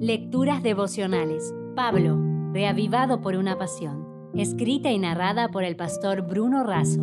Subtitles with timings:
[0.00, 1.54] Lecturas devocionales.
[1.74, 2.20] Pablo,
[2.52, 4.30] reavivado por una pasión.
[4.34, 7.00] Escrita y narrada por el pastor Bruno Razo.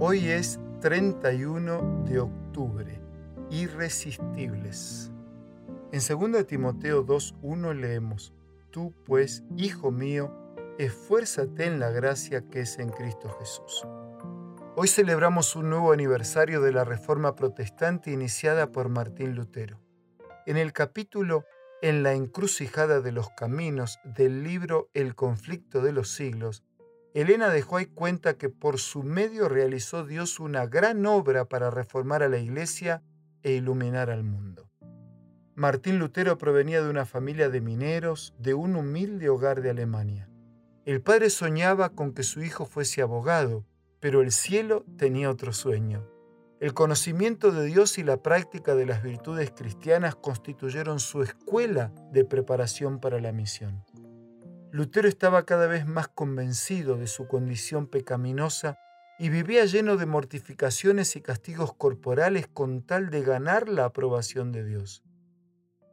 [0.00, 3.00] Hoy es 31 de octubre.
[3.50, 5.12] Irresistibles.
[5.92, 8.34] En 2 Timoteo 2.1 leemos,
[8.72, 10.32] Tú pues, hijo mío,
[10.76, 13.86] esfuérzate en la gracia que es en Cristo Jesús.
[14.74, 19.85] Hoy celebramos un nuevo aniversario de la Reforma Protestante iniciada por Martín Lutero.
[20.46, 21.44] En el capítulo
[21.82, 26.62] En la encrucijada de los caminos del libro El conflicto de los siglos,
[27.14, 32.22] Elena de Hoy cuenta que por su medio realizó Dios una gran obra para reformar
[32.22, 33.02] a la Iglesia
[33.42, 34.70] e iluminar al mundo.
[35.56, 40.28] Martín Lutero provenía de una familia de mineros de un humilde hogar de Alemania.
[40.84, 43.64] El padre soñaba con que su hijo fuese abogado,
[43.98, 46.06] pero el cielo tenía otro sueño.
[46.58, 52.24] El conocimiento de Dios y la práctica de las virtudes cristianas constituyeron su escuela de
[52.24, 53.84] preparación para la misión.
[54.72, 58.78] Lutero estaba cada vez más convencido de su condición pecaminosa
[59.18, 64.64] y vivía lleno de mortificaciones y castigos corporales con tal de ganar la aprobación de
[64.64, 65.02] Dios.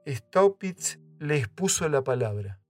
[0.07, 2.61] Staupitz le expuso la palabra.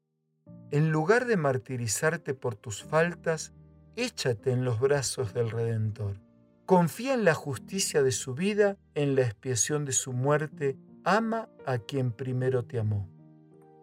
[0.72, 3.54] En lugar de martirizarte por tus faltas,
[3.96, 6.23] échate en los brazos del Redentor.
[6.66, 11.78] Confía en la justicia de su vida, en la expiación de su muerte, ama a
[11.78, 13.10] quien primero te amó.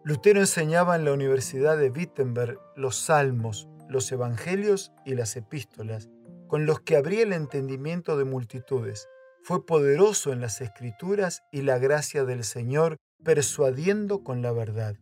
[0.03, 6.09] Lutero enseñaba en la Universidad de Wittenberg los salmos, los evangelios y las epístolas,
[6.47, 9.07] con los que abría el entendimiento de multitudes.
[9.43, 14.95] Fue poderoso en las escrituras y la gracia del Señor, persuadiendo con la verdad.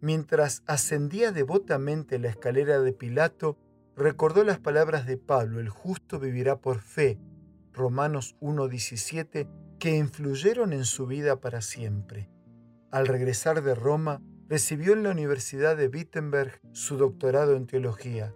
[0.00, 3.58] Mientras ascendía devotamente la escalera de Pilato,
[4.02, 7.18] recordó las palabras de Pablo, el justo vivirá por fe,
[7.72, 12.30] Romanos 1.17, que influyeron en su vida para siempre.
[12.90, 18.34] Al regresar de Roma, recibió en la Universidad de Wittenberg su doctorado en teología.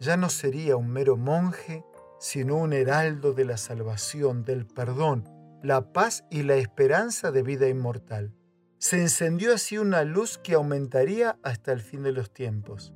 [0.00, 1.84] Ya no sería un mero monje,
[2.18, 5.28] sino un heraldo de la salvación, del perdón,
[5.62, 8.34] la paz y la esperanza de vida inmortal.
[8.78, 12.92] Se encendió así una luz que aumentaría hasta el fin de los tiempos.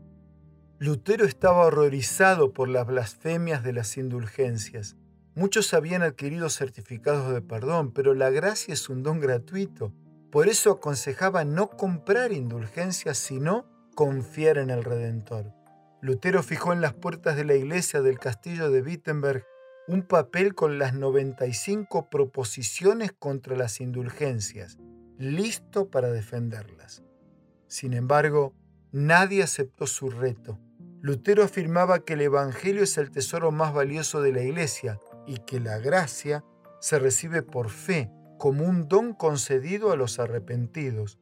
[0.79, 4.95] Lutero estaba horrorizado por las blasfemias de las indulgencias.
[5.35, 9.95] Muchos habían adquirido certificados de perdón, pero la gracia es un don gratuito.
[10.31, 15.51] Por eso aconsejaba no comprar indulgencias, sino confiar en el Redentor.
[16.03, 19.47] Lutero fijó en las puertas de la iglesia del castillo de Wittenberg
[19.89, 24.77] un papel con las 95 proposiciones contra las indulgencias,
[25.17, 27.03] listo para defenderlas.
[27.67, 28.53] Sin embargo,
[28.93, 30.59] nadie aceptó su reto.
[31.07, 35.61] Lutero afirmaba que el Evangelio es el tesoro más valioso de la Iglesia y que
[35.61, 36.45] la gracia
[36.81, 41.21] se recibe por fe, como un don concedido a los arrepentidos.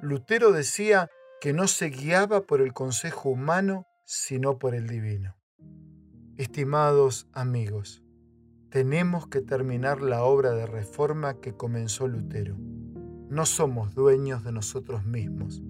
[0.00, 5.36] Lutero decía que no se guiaba por el consejo humano, sino por el divino.
[6.38, 8.02] Estimados amigos,
[8.70, 12.56] tenemos que terminar la obra de reforma que comenzó Lutero.
[13.28, 15.60] No somos dueños de nosotros mismos.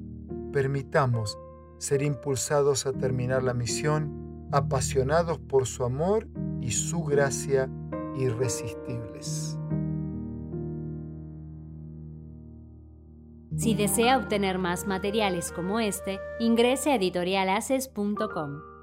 [0.53, 1.37] Permitamos
[1.79, 6.29] ser impulsados a terminar la misión, apasionados por su amor
[6.61, 7.69] y su gracia
[8.17, 9.59] irresistibles.
[13.57, 18.76] Si desea obtener más materiales como este, ingrese a editorialaces.com.